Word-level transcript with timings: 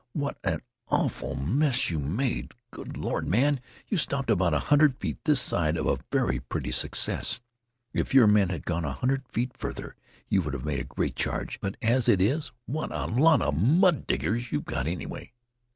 "What 0.13 0.39
an 0.43 0.63
awful 0.87 1.35
mess 1.35 1.91
you 1.91 1.99
made! 1.99 2.55
Good 2.71 2.97
Lord, 2.97 3.27
man, 3.27 3.59
you 3.87 3.97
stopped 3.97 4.31
about 4.31 4.51
a 4.51 4.57
hundred 4.73 4.95
feet 4.97 5.19
this 5.25 5.39
side 5.39 5.77
of 5.77 5.85
a 5.85 5.99
very 6.11 6.39
pretty 6.39 6.71
success! 6.71 7.39
If 7.93 8.11
your 8.11 8.25
men 8.25 8.49
had 8.49 8.65
gone 8.65 8.83
a 8.83 8.93
hundred 8.93 9.29
feet 9.29 9.55
farther 9.55 9.95
you 10.27 10.41
would 10.41 10.55
have 10.55 10.65
made 10.65 10.79
a 10.79 10.83
great 10.85 11.15
charge, 11.15 11.59
but 11.61 11.77
as 11.83 12.09
it 12.09 12.19
is 12.19 12.51
what 12.65 12.91
a 12.91 13.05
lot 13.05 13.43
of 13.43 13.55
mud 13.61 14.07
diggers 14.07 14.51
you've 14.51 14.65
got 14.65 14.87
anyway!" 14.87 15.33